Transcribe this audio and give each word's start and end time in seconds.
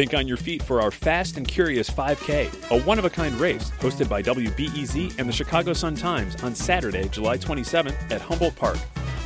Think 0.00 0.14
on 0.14 0.26
your 0.26 0.38
feet 0.38 0.62
for 0.62 0.80
our 0.80 0.90
Fast 0.90 1.36
and 1.36 1.46
Curious 1.46 1.90
5K, 1.90 2.70
a 2.70 2.80
one 2.84 2.98
of 2.98 3.04
a 3.04 3.10
kind 3.10 3.34
race 3.34 3.70
hosted 3.80 4.08
by 4.08 4.22
WBEZ 4.22 5.18
and 5.18 5.28
the 5.28 5.32
Chicago 5.32 5.74
Sun 5.74 5.96
Times 5.96 6.42
on 6.42 6.54
Saturday, 6.54 7.06
July 7.10 7.36
27th 7.36 8.10
at 8.10 8.22
Humboldt 8.22 8.56
Park. 8.56 8.78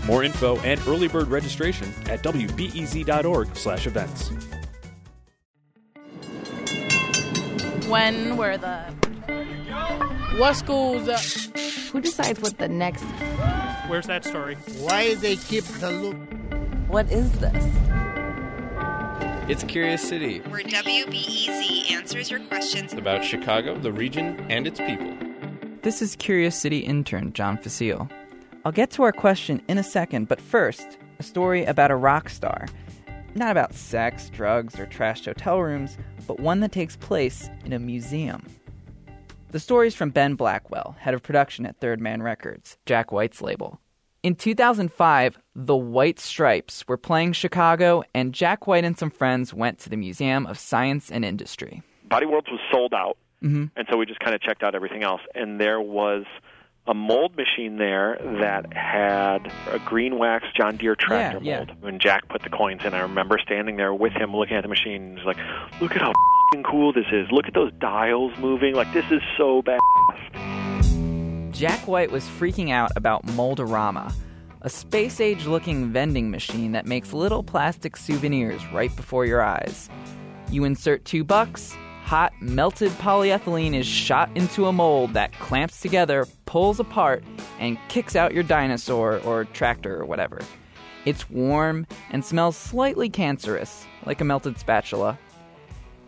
More 0.04 0.24
info 0.24 0.58
and 0.62 0.80
early 0.88 1.06
bird 1.06 1.28
registration 1.28 1.86
at 2.10 2.24
wbez.org/events. 2.24 4.30
When 7.88 8.36
were 8.36 8.56
the 8.56 8.80
What 10.38 10.54
schools? 10.54 11.08
Uh, 11.08 11.20
Who 11.92 12.00
decides 12.00 12.40
what 12.40 12.58
the 12.58 12.66
next 12.66 13.04
where's 13.86 14.08
that 14.08 14.24
story? 14.24 14.56
Why 14.80 15.14
they 15.14 15.36
keep 15.36 15.62
the 15.78 15.92
loop? 15.92 16.16
What 16.88 17.12
is 17.12 17.30
this? 17.38 17.64
It's 19.46 19.62
Curious 19.64 20.00
City 20.00 20.38
where 20.48 20.62
WBEZ 20.62 21.90
answers 21.90 22.30
your 22.30 22.40
questions 22.40 22.94
about 22.94 23.22
Chicago, 23.22 23.78
the 23.78 23.92
region, 23.92 24.40
and 24.48 24.66
its 24.66 24.80
people. 24.80 25.12
This 25.82 26.00
is 26.00 26.16
Curious 26.16 26.58
City 26.58 26.78
intern 26.78 27.30
John 27.34 27.58
Facile. 27.58 28.08
I'll 28.64 28.72
get 28.72 28.90
to 28.92 29.02
our 29.02 29.12
question 29.12 29.60
in 29.68 29.76
a 29.76 29.82
second, 29.82 30.28
but 30.28 30.40
first, 30.40 30.96
a 31.18 31.22
story 31.22 31.66
about 31.66 31.90
a 31.90 31.96
rock 31.96 32.30
star. 32.30 32.68
Not 33.34 33.50
about 33.50 33.74
sex, 33.74 34.30
drugs, 34.30 34.80
or 34.80 34.86
trashed 34.86 35.26
hotel 35.26 35.60
rooms, 35.60 35.98
but 36.26 36.40
one 36.40 36.60
that 36.60 36.72
takes 36.72 36.96
place 36.96 37.50
in 37.66 37.74
a 37.74 37.78
museum. 37.78 38.46
The 39.50 39.60
story's 39.60 39.94
from 39.94 40.08
Ben 40.08 40.36
Blackwell, 40.36 40.96
head 40.98 41.12
of 41.12 41.22
production 41.22 41.66
at 41.66 41.78
Third 41.80 42.00
Man 42.00 42.22
Records, 42.22 42.78
Jack 42.86 43.12
White's 43.12 43.42
label. 43.42 43.78
In 44.24 44.36
2005, 44.36 45.38
the 45.54 45.76
White 45.76 46.18
Stripes 46.18 46.88
were 46.88 46.96
playing 46.96 47.34
Chicago, 47.34 48.04
and 48.14 48.32
Jack 48.32 48.66
White 48.66 48.82
and 48.82 48.96
some 48.98 49.10
friends 49.10 49.52
went 49.52 49.78
to 49.80 49.90
the 49.90 49.98
Museum 49.98 50.46
of 50.46 50.58
Science 50.58 51.12
and 51.12 51.26
Industry. 51.26 51.82
Body 52.04 52.24
Worlds 52.24 52.48
was 52.50 52.60
sold 52.72 52.94
out, 52.94 53.18
mm-hmm. 53.42 53.66
and 53.76 53.86
so 53.90 53.98
we 53.98 54.06
just 54.06 54.20
kind 54.20 54.34
of 54.34 54.40
checked 54.40 54.62
out 54.62 54.74
everything 54.74 55.02
else. 55.02 55.20
And 55.34 55.60
there 55.60 55.78
was 55.78 56.24
a 56.86 56.94
mold 56.94 57.36
machine 57.36 57.76
there 57.76 58.18
that 58.40 58.72
had 58.72 59.52
a 59.70 59.78
green 59.80 60.18
wax 60.18 60.46
John 60.56 60.78
Deere 60.78 60.96
tractor 60.96 61.40
Yeah, 61.42 61.50
yeah. 61.50 61.56
mold. 61.58 61.82
When 61.82 61.98
Jack 61.98 62.26
put 62.30 62.42
the 62.42 62.48
coins 62.48 62.82
in, 62.82 62.94
I 62.94 63.00
remember 63.00 63.38
standing 63.38 63.76
there 63.76 63.92
with 63.92 64.14
him 64.14 64.34
looking 64.34 64.56
at 64.56 64.62
the 64.62 64.68
machine. 64.68 65.18
He's 65.18 65.26
like, 65.26 65.36
"Look 65.82 65.92
at 65.96 66.00
how 66.00 66.14
fing 66.50 66.62
cool 66.62 66.94
this 66.94 67.06
is! 67.12 67.30
Look 67.30 67.46
at 67.46 67.52
those 67.52 67.72
dials 67.78 68.32
moving! 68.38 68.74
Like 68.74 68.90
this 68.94 69.04
is 69.10 69.20
so 69.36 69.60
bad." 69.60 69.80
Jack 71.54 71.86
White 71.86 72.10
was 72.10 72.24
freaking 72.24 72.72
out 72.72 72.90
about 72.96 73.24
Mold-A-Rama, 73.24 74.12
a 74.62 74.68
space 74.68 75.20
age 75.20 75.46
looking 75.46 75.92
vending 75.92 76.28
machine 76.28 76.72
that 76.72 76.84
makes 76.84 77.12
little 77.12 77.44
plastic 77.44 77.96
souvenirs 77.96 78.60
right 78.72 78.94
before 78.96 79.24
your 79.24 79.40
eyes. 79.40 79.88
You 80.50 80.64
insert 80.64 81.04
two 81.04 81.22
bucks, 81.22 81.76
hot 82.02 82.32
melted 82.40 82.90
polyethylene 82.98 83.72
is 83.72 83.86
shot 83.86 84.30
into 84.34 84.66
a 84.66 84.72
mold 84.72 85.14
that 85.14 85.32
clamps 85.34 85.80
together, 85.80 86.26
pulls 86.44 86.80
apart, 86.80 87.22
and 87.60 87.78
kicks 87.86 88.16
out 88.16 88.34
your 88.34 88.42
dinosaur 88.42 89.20
or 89.20 89.44
tractor 89.44 90.00
or 90.00 90.06
whatever. 90.06 90.40
It's 91.04 91.30
warm 91.30 91.86
and 92.10 92.24
smells 92.24 92.56
slightly 92.56 93.08
cancerous, 93.08 93.86
like 94.06 94.20
a 94.20 94.24
melted 94.24 94.58
spatula. 94.58 95.20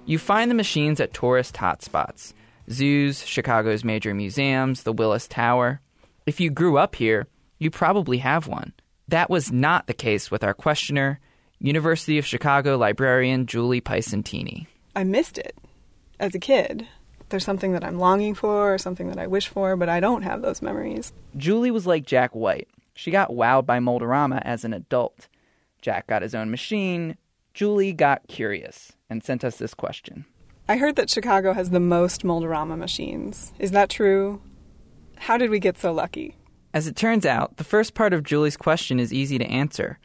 You 0.07 0.19
find 0.19 0.51
the 0.51 0.57
machines 0.57 0.99
at 0.99 1.15
tourist 1.15 1.55
hotspots 1.55 2.35
zoos, 2.71 3.25
Chicago's 3.25 3.85
major 3.85 4.15
museums, 4.15 4.83
the 4.83 4.93
Willis 4.93 5.29
Tower. 5.29 5.81
If 6.27 6.41
you 6.41 6.51
grew 6.51 6.79
up 6.79 6.97
here, 6.97 7.27
you 7.59 7.71
probably 7.71 8.19
have 8.19 8.47
one. 8.47 8.73
That 9.09 9.31
was 9.31 9.53
not 9.53 9.87
the 9.87 9.95
case 9.95 10.31
with 10.31 10.43
our 10.43 10.55
questioner, 10.55 11.21
University 11.61 12.19
of 12.19 12.27
Chicago 12.27 12.77
librarian 12.77 13.47
Julie 13.47 13.81
Pisantini. 13.81 14.67
I 14.95 15.05
missed 15.05 15.39
it 15.39 15.57
as 16.19 16.35
a 16.35 16.39
kid. 16.39 16.87
There's 17.29 17.45
something 17.45 17.73
that 17.73 17.85
I'm 17.85 17.99
longing 17.99 18.35
for 18.35 18.73
or 18.75 18.79
something 18.79 19.09
that 19.09 19.19
I 19.19 19.27
wish 19.27 19.49
for, 19.49 19.77
but 19.77 19.89
I 19.89 20.01
don't 20.01 20.23
have 20.23 20.43
those 20.43 20.63
memories. 20.63 21.13
Julie 21.37 21.71
was 21.71 21.87
like 21.87 22.07
Jack 22.07 22.35
White. 22.35 22.69
She 22.95 23.11
got 23.11 23.31
wowed 23.31 23.67
by 23.67 23.81
Mold-A-Rama 23.81 24.43
as 24.45 24.65
an 24.65 24.73
adult. 24.73 25.29
Jack 25.83 26.07
got 26.07 26.23
his 26.23 26.35
own 26.35 26.51
machine. 26.51 27.17
Julie 27.53 27.93
got 27.93 28.27
curious 28.29 28.93
and 29.11 29.23
sent 29.23 29.45
us 29.45 29.57
this 29.57 29.75
question. 29.75 30.25
I 30.69 30.79
heard 30.79 30.97
that 30.97 31.09
Chicago 31.09 31.53
has 31.53 31.71
the 31.71 31.79
most 31.79 32.25
Mold-A-Rama 32.25 32.77
machines. 32.77 33.53
Is 33.61 33.71
that 33.71 33.89
true? 33.89 34.43
How 35.17 35.39
did 35.39 35.49
we 35.49 35.61
get 35.61 35.79
so 35.79 35.93
lucky? 35.93 36.37
As 36.75 36.89
it 36.89 36.97
turns 36.97 37.25
out, 37.25 37.57
the 37.57 37.63
first 37.63 37.95
part 37.95 38.13
of 38.13 38.25
Julie's 38.25 38.57
question 38.57 38.99
is 38.99 39.13
easy 39.13 39.39
to 39.39 39.47
answer 39.47 40.01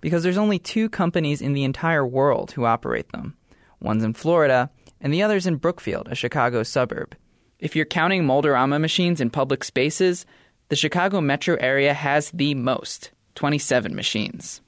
because 0.00 0.22
there's 0.22 0.38
only 0.38 0.58
two 0.58 0.88
companies 0.88 1.42
in 1.42 1.52
the 1.52 1.64
entire 1.64 2.06
world 2.06 2.52
who 2.52 2.64
operate 2.64 3.12
them. 3.12 3.36
One's 3.78 4.04
in 4.04 4.14
Florida, 4.14 4.70
and 5.02 5.12
the 5.12 5.22
other's 5.22 5.46
in 5.46 5.56
Brookfield, 5.56 6.08
a 6.10 6.14
Chicago 6.14 6.62
suburb. 6.62 7.14
If 7.58 7.76
you're 7.76 7.84
counting 7.84 8.24
Mold-A-Rama 8.24 8.78
machines 8.78 9.20
in 9.20 9.28
public 9.28 9.64
spaces, 9.64 10.24
the 10.70 10.76
Chicago 10.76 11.20
metro 11.20 11.56
area 11.60 11.92
has 11.92 12.30
the 12.30 12.54
most 12.54 13.10
27 13.34 13.94
machines. 13.94 14.62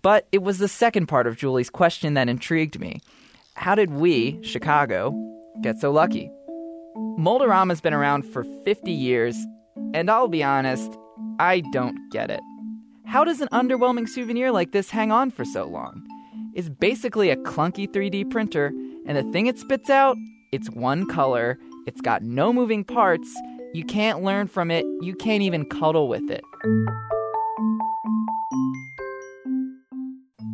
But 0.00 0.26
it 0.32 0.42
was 0.42 0.56
the 0.56 0.68
second 0.68 1.06
part 1.06 1.26
of 1.26 1.36
Julie's 1.36 1.68
question 1.68 2.14
that 2.14 2.30
intrigued 2.30 2.80
me. 2.80 3.00
How 3.60 3.74
did 3.74 3.90
we, 3.90 4.38
Chicago, 4.42 5.14
get 5.60 5.78
so 5.78 5.92
lucky? 5.92 6.30
Mold-A-Rama's 7.18 7.82
been 7.82 7.92
around 7.92 8.22
for 8.22 8.42
50 8.64 8.90
years, 8.90 9.36
and 9.92 10.10
I'll 10.10 10.28
be 10.28 10.42
honest, 10.42 10.90
I 11.38 11.60
don't 11.70 12.10
get 12.10 12.30
it. 12.30 12.40
How 13.04 13.22
does 13.22 13.42
an 13.42 13.48
underwhelming 13.52 14.08
souvenir 14.08 14.50
like 14.50 14.72
this 14.72 14.88
hang 14.88 15.12
on 15.12 15.30
for 15.30 15.44
so 15.44 15.66
long? 15.66 16.02
It's 16.54 16.70
basically 16.70 17.28
a 17.28 17.36
clunky 17.36 17.86
3D 17.86 18.30
printer, 18.30 18.72
and 19.06 19.18
the 19.18 19.30
thing 19.30 19.44
it 19.44 19.58
spits 19.58 19.90
out, 19.90 20.16
it's 20.52 20.70
one 20.70 21.06
color, 21.06 21.58
it's 21.86 22.00
got 22.00 22.22
no 22.22 22.54
moving 22.54 22.82
parts, 22.82 23.28
you 23.74 23.84
can't 23.84 24.22
learn 24.22 24.46
from 24.46 24.70
it, 24.70 24.86
you 25.02 25.14
can't 25.14 25.42
even 25.42 25.66
cuddle 25.66 26.08
with 26.08 26.30
it. 26.30 26.40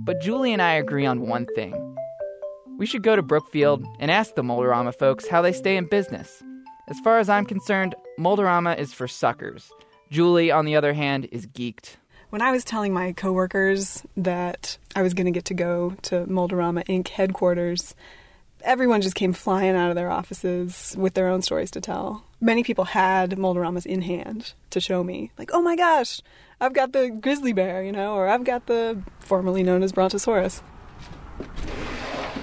But 0.04 0.20
Julie 0.20 0.52
and 0.52 0.60
I 0.60 0.72
agree 0.72 1.06
on 1.06 1.20
one 1.20 1.46
thing. 1.54 1.85
We 2.78 2.84
should 2.84 3.02
go 3.02 3.16
to 3.16 3.22
Brookfield 3.22 3.86
and 3.98 4.10
ask 4.10 4.34
the 4.34 4.42
Mold-A-Rama 4.42 4.92
folks 4.92 5.26
how 5.26 5.40
they 5.40 5.52
stay 5.52 5.78
in 5.78 5.86
business. 5.86 6.42
As 6.88 7.00
far 7.00 7.18
as 7.18 7.30
I'm 7.30 7.46
concerned, 7.46 7.94
Mold-A-Rama 8.18 8.74
is 8.74 8.92
for 8.92 9.08
suckers. 9.08 9.72
Julie, 10.10 10.50
on 10.50 10.66
the 10.66 10.76
other 10.76 10.92
hand, 10.92 11.26
is 11.32 11.46
geeked. 11.46 11.96
When 12.28 12.42
I 12.42 12.52
was 12.52 12.64
telling 12.64 12.92
my 12.92 13.12
coworkers 13.12 14.04
that 14.16 14.76
I 14.94 15.00
was 15.00 15.14
going 15.14 15.24
to 15.24 15.32
get 15.32 15.46
to 15.46 15.54
go 15.54 15.96
to 16.02 16.26
Mold-A-Rama 16.26 16.82
Inc. 16.82 17.08
headquarters, 17.08 17.94
everyone 18.60 19.00
just 19.00 19.14
came 19.14 19.32
flying 19.32 19.74
out 19.74 19.88
of 19.88 19.96
their 19.96 20.10
offices 20.10 20.94
with 20.98 21.14
their 21.14 21.28
own 21.28 21.40
stories 21.40 21.70
to 21.70 21.80
tell. 21.80 22.24
Many 22.42 22.62
people 22.62 22.84
had 22.84 23.38
Mold-A-Ramas 23.38 23.86
in 23.86 24.02
hand 24.02 24.52
to 24.68 24.80
show 24.80 25.02
me, 25.02 25.30
like, 25.38 25.50
oh 25.54 25.62
my 25.62 25.76
gosh, 25.76 26.20
I've 26.60 26.74
got 26.74 26.92
the 26.92 27.08
grizzly 27.08 27.54
bear, 27.54 27.82
you 27.82 27.92
know, 27.92 28.14
or 28.14 28.28
I've 28.28 28.44
got 28.44 28.66
the 28.66 29.02
formerly 29.20 29.62
known 29.62 29.82
as 29.82 29.92
Brontosaurus. 29.92 30.62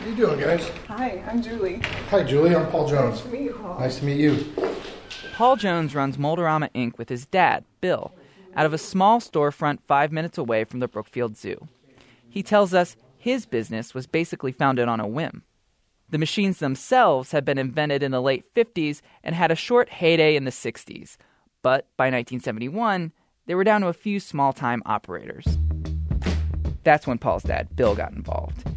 How 0.03 0.09
you 0.09 0.15
doing, 0.17 0.37
guys? 0.37 0.69
Hi, 0.89 1.23
I'm 1.29 1.41
Julie. 1.41 1.79
Hi, 2.09 2.23
Julie. 2.23 2.53
I'm 2.53 2.69
Paul 2.69 2.89
Jones. 2.89 3.19
Nice 3.19 3.23
to 3.23 3.29
meet 3.29 3.41
you, 3.43 3.53
Paul. 3.53 3.79
Nice 3.79 3.99
to 3.99 4.05
meet 4.05 4.19
you. 4.19 4.53
Paul 5.33 5.55
Jones 5.55 5.95
runs 5.95 6.17
Mold-A-Rama 6.17 6.69
Inc. 6.75 6.97
with 6.97 7.07
his 7.07 7.25
dad, 7.25 7.63
Bill, 7.79 8.11
out 8.53 8.65
of 8.65 8.73
a 8.73 8.77
small 8.77 9.21
storefront 9.21 9.79
five 9.87 10.11
minutes 10.11 10.37
away 10.37 10.65
from 10.65 10.81
the 10.81 10.89
Brookfield 10.89 11.37
Zoo. 11.37 11.69
He 12.27 12.43
tells 12.43 12.73
us 12.73 12.97
his 13.17 13.45
business 13.45 13.93
was 13.93 14.05
basically 14.05 14.51
founded 14.51 14.89
on 14.89 14.99
a 14.99 15.07
whim. 15.07 15.43
The 16.09 16.17
machines 16.17 16.59
themselves 16.59 17.31
had 17.31 17.45
been 17.45 17.57
invented 17.57 18.03
in 18.03 18.11
the 18.11 18.21
late 18.21 18.53
50s 18.53 18.99
and 19.23 19.33
had 19.33 19.51
a 19.51 19.55
short 19.55 19.87
heyday 19.87 20.35
in 20.35 20.43
the 20.43 20.51
60s, 20.51 21.15
but 21.61 21.87
by 21.95 22.07
1971, 22.07 23.13
they 23.45 23.55
were 23.55 23.63
down 23.63 23.79
to 23.79 23.87
a 23.87 23.93
few 23.93 24.19
small 24.19 24.51
time 24.51 24.83
operators. 24.85 25.45
That's 26.83 27.07
when 27.07 27.19
Paul's 27.19 27.43
dad, 27.43 27.73
Bill, 27.77 27.95
got 27.95 28.11
involved. 28.11 28.67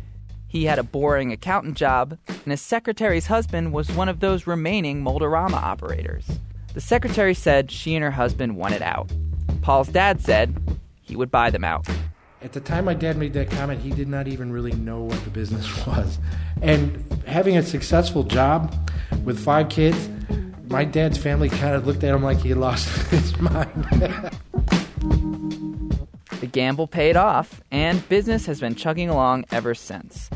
He 0.57 0.65
had 0.65 0.79
a 0.79 0.83
boring 0.83 1.33
accountant 1.33 1.77
job, 1.77 2.17
and 2.29 2.47
his 2.47 2.63
secretary's 2.63 3.27
husband 3.27 3.75
was 3.75 3.93
one 3.93 4.09
of 4.09 4.21
those 4.21 4.47
remaining 4.47 5.03
Mold-A-Rama 5.03 5.59
operators. 5.59 6.27
The 6.73 6.81
secretary 6.81 7.35
said 7.35 7.71
she 7.71 7.95
and 7.95 8.03
her 8.03 8.11
husband 8.11 8.57
wanted 8.57 8.81
out. 8.81 9.13
Paul's 9.61 9.89
dad 9.89 10.23
said 10.23 10.57
he 11.03 11.15
would 11.15 11.31
buy 11.31 11.51
them 11.51 11.63
out. 11.63 11.87
At 12.41 12.55
the 12.55 12.63
time 12.63 12.87
my 12.87 12.95
dad 12.95 13.19
made 13.19 13.35
that 13.35 13.51
comment, 13.51 13.83
he 13.83 13.91
did 13.91 14.09
not 14.09 14.29
even 14.29 14.51
really 14.51 14.73
know 14.73 15.03
what 15.03 15.23
the 15.25 15.31
business 15.31 15.87
was. 15.87 16.19
And 16.63 17.05
having 17.27 17.59
a 17.59 17.63
successful 17.63 18.23
job 18.23 18.75
with 19.25 19.39
five 19.39 19.69
kids, 19.69 20.09
my 20.71 20.87
dad's 20.87 21.19
family 21.19 21.51
kind 21.51 21.75
of 21.75 21.87
looked 21.87 22.03
at 22.03 22.15
him 22.15 22.23
like 22.23 22.39
he 22.39 22.49
had 22.49 22.57
lost 22.57 22.89
his 23.11 23.39
mind. 23.39 23.87
The 26.41 26.47
gamble 26.47 26.87
paid 26.87 27.17
off, 27.17 27.61
and 27.71 28.09
business 28.09 28.47
has 28.47 28.59
been 28.61 28.75
chugging 28.75 29.11
along 29.11 29.45
ever 29.51 29.75
since. 29.75 30.31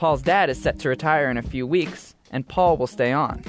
Paul's 0.00 0.22
dad 0.22 0.48
is 0.48 0.58
set 0.58 0.78
to 0.78 0.88
retire 0.88 1.28
in 1.30 1.36
a 1.36 1.42
few 1.42 1.66
weeks, 1.66 2.14
and 2.30 2.48
Paul 2.48 2.78
will 2.78 2.86
stay 2.86 3.12
on. 3.12 3.44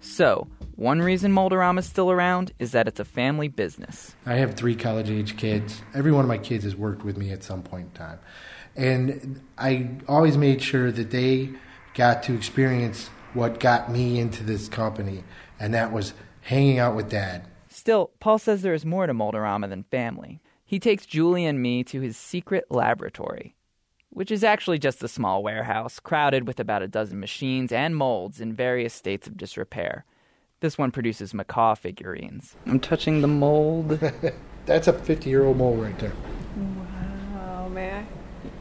So, 0.00 0.46
one 0.74 1.00
reason 1.00 1.32
Mold-A-Rama 1.32 1.78
is 1.78 1.86
still 1.86 2.10
around 2.10 2.52
is 2.58 2.72
that 2.72 2.86
it's 2.86 3.00
a 3.00 3.04
family 3.06 3.48
business. 3.48 4.14
I 4.26 4.34
have 4.34 4.56
three 4.56 4.74
college 4.76 5.08
age 5.08 5.38
kids. 5.38 5.80
Every 5.94 6.12
one 6.12 6.22
of 6.22 6.28
my 6.28 6.36
kids 6.36 6.64
has 6.64 6.76
worked 6.76 7.02
with 7.02 7.16
me 7.16 7.30
at 7.30 7.42
some 7.42 7.62
point 7.62 7.84
in 7.84 7.90
time. 7.92 8.18
And 8.76 9.40
I 9.56 9.88
always 10.06 10.36
made 10.36 10.60
sure 10.60 10.92
that 10.92 11.12
they 11.12 11.52
got 11.94 12.22
to 12.24 12.34
experience 12.34 13.08
what 13.32 13.58
got 13.58 13.90
me 13.90 14.20
into 14.20 14.44
this 14.44 14.68
company, 14.68 15.24
and 15.58 15.72
that 15.72 15.92
was 15.92 16.12
hanging 16.42 16.78
out 16.78 16.94
with 16.94 17.08
Dad. 17.08 17.46
Still, 17.70 18.10
Paul 18.20 18.38
says 18.38 18.60
there 18.60 18.74
is 18.74 18.84
more 18.84 19.06
to 19.06 19.14
Mold-A-Rama 19.14 19.68
than 19.68 19.84
family. 19.84 20.42
He 20.62 20.78
takes 20.78 21.06
Julie 21.06 21.46
and 21.46 21.62
me 21.62 21.82
to 21.84 22.02
his 22.02 22.18
secret 22.18 22.66
laboratory, 22.68 23.55
which 24.16 24.30
is 24.30 24.42
actually 24.42 24.78
just 24.78 25.02
a 25.02 25.08
small 25.08 25.42
warehouse 25.42 26.00
crowded 26.00 26.46
with 26.46 26.58
about 26.58 26.80
a 26.80 26.88
dozen 26.88 27.20
machines 27.20 27.70
and 27.70 27.94
molds 27.94 28.40
in 28.40 28.50
various 28.50 28.94
states 28.94 29.26
of 29.26 29.36
disrepair. 29.36 30.06
This 30.60 30.78
one 30.78 30.90
produces 30.90 31.34
macaw 31.34 31.74
figurines. 31.74 32.56
I'm 32.64 32.80
touching 32.80 33.20
the 33.20 33.28
mold. 33.28 34.00
That's 34.64 34.88
a 34.88 34.94
50 34.94 35.28
year 35.28 35.44
old 35.44 35.58
mold 35.58 35.82
right 35.82 35.98
there. 35.98 36.14
Wow, 36.56 37.68
may 37.68 37.92
I? 37.92 38.06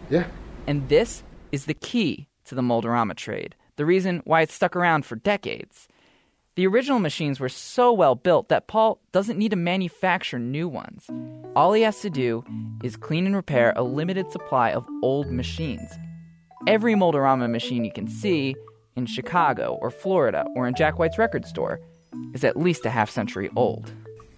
Yeah. 0.10 0.28
And 0.68 0.90
this 0.90 1.24
is 1.54 1.68
the 1.68 1.74
key 1.74 2.28
to 2.44 2.54
the 2.54 2.62
Mold-A-Rama 2.62 3.14
trade, 3.14 3.56
the 3.78 3.86
reason 3.86 4.24
why 4.26 4.42
it's 4.42 4.54
stuck 4.54 4.76
around 4.76 5.06
for 5.06 5.16
decades. 5.16 5.88
The 6.56 6.68
original 6.68 7.00
machines 7.00 7.42
were 7.42 7.50
so 7.50 7.92
well 7.92 8.16
built 8.16 8.48
that 8.48 8.68
Paul 8.68 9.02
doesn't 9.12 9.38
need 9.38 9.50
to 9.50 9.58
manufacture 9.58 10.40
new 10.40 10.70
ones. 10.70 11.06
All 11.54 11.74
he 11.74 11.82
has 11.82 12.00
to 12.00 12.10
do 12.10 12.46
is 12.82 12.96
clean 12.96 13.26
and 13.26 13.36
repair 13.36 13.74
a 13.76 13.84
limited 13.84 14.32
supply 14.32 14.72
of 14.72 14.88
old 15.04 15.30
machines. 15.30 15.92
Every 16.66 16.96
Mold-A-Rama 16.96 17.50
machine 17.50 17.84
you 17.84 17.92
can 17.92 18.08
see 18.08 18.56
in 18.96 19.06
Chicago 19.06 19.78
or 19.82 19.92
Florida 19.92 20.46
or 20.56 20.66
in 20.66 20.76
Jack 20.76 20.98
White's 20.98 21.18
record 21.18 21.46
store 21.46 21.82
is 22.34 22.46
at 22.46 22.56
least 22.56 22.86
a 22.86 22.90
half 22.90 23.10
century 23.10 23.50
old. 23.58 23.92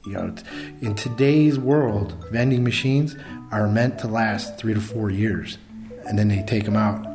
You 0.08 0.14
know, 0.14 0.36
in 0.82 0.96
today's 0.96 1.60
world, 1.60 2.16
vending 2.32 2.64
machines 2.64 3.16
are 3.52 3.68
meant 3.68 4.00
to 4.00 4.08
last 4.08 4.58
three 4.58 4.74
to 4.74 4.82
four 4.82 5.12
years, 5.12 5.60
and 6.08 6.18
then 6.18 6.30
they 6.30 6.42
take 6.42 6.66
them 6.66 6.78
out, 6.78 7.06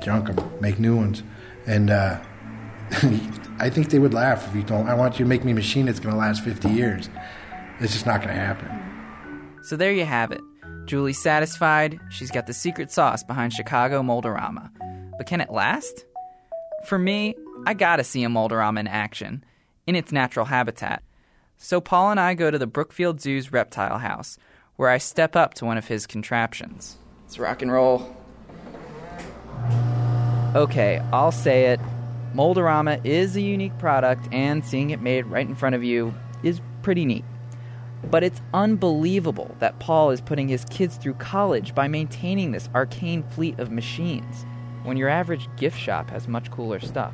junk 0.00 0.34
them, 0.34 0.50
make 0.62 0.78
new 0.78 0.96
ones, 0.96 1.22
and 1.66 1.90
uh, 1.90 2.20
I 3.58 3.70
think 3.70 3.90
they 3.90 3.98
would 3.98 4.14
laugh 4.14 4.48
if 4.48 4.54
you 4.54 4.62
don't. 4.62 4.88
I 4.88 4.94
want 4.94 5.18
you 5.18 5.24
to 5.24 5.28
make 5.28 5.44
me 5.44 5.52
a 5.52 5.54
machine 5.54 5.86
that's 5.86 6.00
going 6.00 6.12
to 6.14 6.18
last 6.18 6.42
50 6.42 6.70
years. 6.70 7.08
It's 7.78 7.92
just 7.92 8.06
not 8.06 8.22
going 8.22 8.34
to 8.34 8.40
happen. 8.40 8.68
So 9.62 9.76
there 9.76 9.92
you 9.92 10.04
have 10.04 10.32
it. 10.32 10.40
Julie's 10.86 11.22
satisfied. 11.22 12.00
She's 12.10 12.30
got 12.30 12.46
the 12.46 12.52
secret 12.52 12.90
sauce 12.90 13.22
behind 13.22 13.52
Chicago 13.52 14.02
Mold-A-Rama. 14.02 14.72
But 15.16 15.26
can 15.26 15.40
it 15.40 15.50
last? 15.50 16.04
For 16.86 16.98
me, 16.98 17.34
I 17.66 17.74
gotta 17.74 18.02
see 18.02 18.24
a 18.24 18.28
Mold-A-Rama 18.28 18.80
in 18.80 18.88
action, 18.88 19.44
in 19.86 19.94
its 19.94 20.10
natural 20.10 20.46
habitat. 20.46 21.02
So 21.58 21.80
Paul 21.80 22.10
and 22.10 22.18
I 22.18 22.34
go 22.34 22.50
to 22.50 22.58
the 22.58 22.66
Brookfield 22.66 23.20
Zoo's 23.20 23.52
reptile 23.52 23.98
house, 23.98 24.38
where 24.76 24.88
I 24.88 24.98
step 24.98 25.36
up 25.36 25.54
to 25.54 25.66
one 25.66 25.76
of 25.76 25.86
his 25.86 26.06
contraptions. 26.06 26.96
Let's 27.24 27.38
rock 27.38 27.60
and 27.60 27.70
roll. 27.70 28.16
Okay, 30.54 31.00
I'll 31.12 31.30
say 31.30 31.66
it. 31.66 31.80
Mold-A-Rama 32.32 33.00
is 33.02 33.34
a 33.34 33.40
unique 33.40 33.76
product, 33.78 34.28
and 34.32 34.64
seeing 34.64 34.90
it 34.90 35.00
made 35.00 35.26
right 35.26 35.46
in 35.46 35.54
front 35.54 35.74
of 35.74 35.82
you 35.82 36.14
is 36.42 36.60
pretty 36.82 37.04
neat. 37.04 37.24
But 38.08 38.22
it's 38.22 38.40
unbelievable 38.54 39.56
that 39.58 39.78
Paul 39.78 40.10
is 40.10 40.20
putting 40.20 40.48
his 40.48 40.64
kids 40.66 40.96
through 40.96 41.14
college 41.14 41.74
by 41.74 41.88
maintaining 41.88 42.52
this 42.52 42.68
arcane 42.74 43.24
fleet 43.24 43.58
of 43.58 43.70
machines, 43.70 44.46
when 44.84 44.96
your 44.96 45.08
average 45.08 45.48
gift 45.56 45.78
shop 45.78 46.10
has 46.10 46.28
much 46.28 46.50
cooler 46.50 46.80
stuff. 46.80 47.12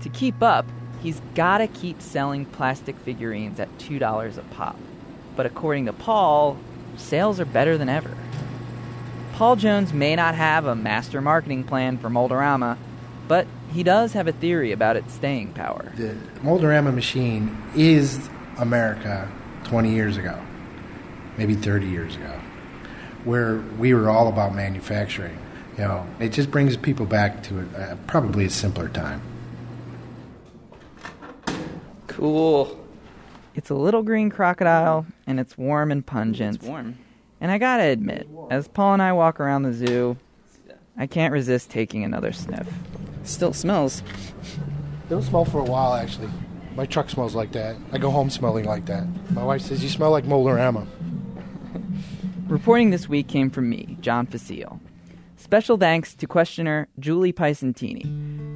To 0.00 0.08
keep 0.08 0.42
up, 0.42 0.66
he's 1.02 1.20
gotta 1.34 1.66
keep 1.68 2.00
selling 2.00 2.44
plastic 2.46 2.96
figurines 3.00 3.60
at 3.60 3.76
$2 3.78 4.38
a 4.38 4.42
pop. 4.54 4.76
But 5.36 5.46
according 5.46 5.86
to 5.86 5.92
Paul, 5.92 6.56
sales 6.96 7.38
are 7.38 7.44
better 7.44 7.78
than 7.78 7.88
ever. 7.88 8.16
Paul 9.34 9.54
Jones 9.54 9.92
may 9.92 10.16
not 10.16 10.34
have 10.34 10.66
a 10.66 10.74
master 10.74 11.20
marketing 11.20 11.62
plan 11.62 11.98
for 11.98 12.10
Mold-A-Rama, 12.10 12.76
but 13.28 13.46
he 13.72 13.82
does 13.82 14.14
have 14.14 14.26
a 14.26 14.32
theory 14.32 14.72
about 14.72 14.96
its 14.96 15.12
staying 15.14 15.52
power. 15.52 15.92
The 15.96 16.16
Mold-A-Rama 16.42 16.92
machine 16.92 17.56
is 17.76 18.28
America 18.58 19.30
20 19.64 19.92
years 19.92 20.16
ago, 20.16 20.38
maybe 21.36 21.54
30 21.54 21.86
years 21.86 22.16
ago, 22.16 22.40
where 23.24 23.58
we 23.78 23.92
were 23.94 24.08
all 24.08 24.28
about 24.28 24.54
manufacturing. 24.54 25.38
You 25.76 25.84
know, 25.84 26.06
it 26.18 26.30
just 26.30 26.50
brings 26.50 26.76
people 26.76 27.06
back 27.06 27.42
to 27.44 27.60
a, 27.76 27.96
probably 28.06 28.46
a 28.46 28.50
simpler 28.50 28.88
time. 28.88 29.22
Cool. 32.08 32.84
It's 33.54 33.70
a 33.70 33.74
little 33.74 34.02
green 34.02 34.30
crocodile, 34.30 35.06
and 35.26 35.38
it's 35.38 35.56
warm 35.56 35.92
and 35.92 36.04
pungent. 36.04 36.56
It's 36.56 36.64
warm. 36.64 36.96
And 37.40 37.52
I 37.52 37.58
gotta 37.58 37.84
admit, 37.84 38.28
as 38.50 38.66
Paul 38.66 38.94
and 38.94 39.02
I 39.02 39.12
walk 39.12 39.38
around 39.38 39.62
the 39.62 39.72
zoo, 39.72 40.16
I 40.96 41.06
can't 41.06 41.32
resist 41.32 41.70
taking 41.70 42.02
another 42.02 42.32
sniff. 42.32 42.66
Still 43.28 43.52
smells. 43.52 44.02
It'll 45.10 45.22
smell 45.22 45.44
for 45.44 45.58
a 45.58 45.64
while, 45.64 45.94
actually. 45.94 46.30
My 46.74 46.86
truck 46.86 47.10
smells 47.10 47.34
like 47.34 47.52
that. 47.52 47.76
I 47.92 47.98
go 47.98 48.10
home 48.10 48.30
smelling 48.30 48.64
like 48.64 48.86
that. 48.86 49.06
My 49.32 49.44
wife 49.44 49.60
says, 49.60 49.82
You 49.82 49.90
smell 49.90 50.10
like 50.10 50.24
Mold-A-Rama. 50.24 50.86
Reporting 52.48 52.88
this 52.88 53.06
week 53.06 53.28
came 53.28 53.50
from 53.50 53.68
me, 53.68 53.98
John 54.00 54.26
Facile. 54.26 54.80
Special 55.36 55.76
thanks 55.76 56.14
to 56.14 56.26
questioner 56.26 56.88
Julie 56.98 57.34
Pisantini, 57.34 58.04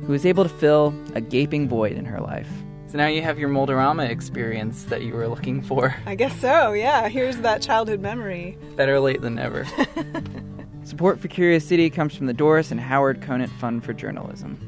who 0.07 0.13
was 0.13 0.25
able 0.25 0.43
to 0.43 0.49
fill 0.49 0.95
a 1.15 1.21
gaping 1.21 1.69
void 1.69 1.93
in 1.93 2.07
her 2.07 2.21
life. 2.21 2.49
So 2.87 2.97
now 2.97 3.09
you 3.09 3.21
have 3.21 3.39
your 3.39 3.51
Mold-A-Rama 3.51 4.05
experience 4.05 4.85
that 4.85 5.03
you 5.03 5.13
were 5.13 5.29
looking 5.29 5.61
for. 5.61 5.95
I 6.07 6.15
guess 6.15 6.35
so, 6.41 6.73
yeah. 6.73 7.09
Here's 7.09 7.37
that 7.39 7.61
childhood 7.61 8.01
memory. 8.01 8.57
Better 8.77 9.01
late 9.01 9.21
than 9.21 9.35
never. 9.35 9.67
Support 10.85 11.21
for 11.21 11.29
Curious 11.29 11.67
City 11.67 11.89
comes 11.91 12.15
from 12.15 12.27
the 12.27 12.33
Doris 12.33 12.71
and 12.71 12.81
Howard 12.81 13.23
Conant 13.23 13.53
Fund 13.53 13.85
for 13.85 13.93
Journalism. 13.93 14.59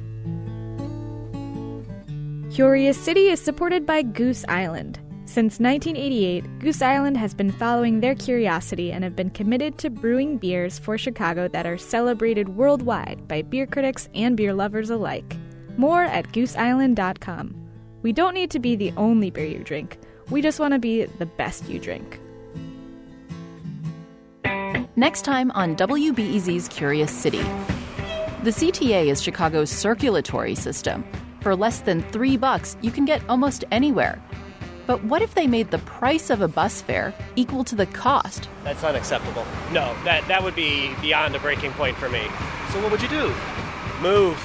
Curious 2.53 2.97
City 2.97 3.27
is 3.29 3.41
supported 3.41 3.85
by 3.85 4.03
Goose 4.03 4.45
Island. 4.49 5.01
Since 5.27 5.59
1988, 5.59 6.61
Goose 6.61 6.83
Island 6.83 7.17
has 7.17 7.35
been 7.35 7.51
following 7.51 7.99
their 7.99 8.15
curiosity 8.15 8.93
and 8.93 9.03
have 9.03 9.17
been 9.17 9.31
committed 9.31 9.77
to 9.79 9.91
brewing 9.91 10.39
beers 10.39 10.79
for 10.79 10.97
Chicago 10.97 11.49
that 11.49 11.67
are 11.67 11.79
celebrated 11.79 12.51
worldwide 12.51 13.27
by 13.27 13.43
beer 13.43 13.67
critics 13.67 14.09
and 14.15 14.37
beer 14.37 14.55
lovers 14.55 14.91
alike. 14.91 15.37
More 15.77 16.05
at 16.05 16.29
gooseisland.com. 16.29 17.55
We 18.03 18.13
don't 18.13 18.35
need 18.35 18.53
to 18.53 18.61
be 18.61 18.77
the 18.77 18.93
only 18.97 19.31
beer 19.31 19.47
you 19.47 19.65
drink, 19.65 19.99
we 20.31 20.41
just 20.41 20.61
want 20.61 20.73
to 20.73 20.79
be 20.79 21.05
the 21.05 21.27
best 21.27 21.69
you 21.69 21.79
drink. 21.79 22.21
Next 24.97 25.23
time 25.23 25.51
on 25.57 25.75
WBEZ's 25.75 26.69
Curious 26.69 27.11
City. 27.11 27.43
The 28.45 28.53
CTA 28.53 29.09
is 29.09 29.21
Chicago's 29.21 29.69
circulatory 29.69 30.55
system. 30.55 31.05
For 31.41 31.57
less 31.57 31.81
than 31.81 32.01
three 32.13 32.37
bucks, 32.37 32.77
you 32.81 32.93
can 32.93 33.05
get 33.05 33.21
almost 33.29 33.65
anywhere. 33.73 34.23
But 34.87 35.03
what 35.03 35.21
if 35.21 35.35
they 35.35 35.49
made 35.49 35.73
the 35.73 35.79
price 35.79 36.31
of 36.31 36.43
a 36.43 36.47
bus 36.47 36.81
fare 36.81 37.13
equal 37.35 37.65
to 37.65 37.75
the 37.75 37.87
cost? 37.87 38.49
That's 38.63 38.85
unacceptable. 38.85 39.45
No, 39.73 39.97
that, 40.05 40.29
that 40.29 40.45
would 40.45 40.55
be 40.55 40.95
beyond 41.03 41.35
a 41.35 41.41
breaking 41.41 41.73
point 41.73 41.97
for 41.97 42.09
me. 42.09 42.23
So 42.71 42.81
what 42.81 42.93
would 42.93 43.03
you 43.03 43.09
do? 43.09 43.35
Move. 44.01 44.39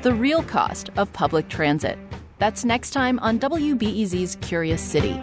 The 0.00 0.14
real 0.14 0.42
cost 0.42 0.88
of 0.96 1.12
public 1.12 1.50
transit. 1.50 1.98
That's 2.38 2.64
next 2.64 2.92
time 2.92 3.18
on 3.18 3.38
WBEZ's 3.38 4.36
Curious 4.40 4.80
City. 4.80 5.22